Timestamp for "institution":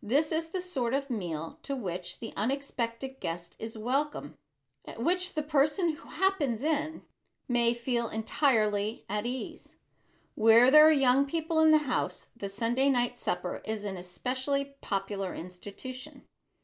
15.34-16.28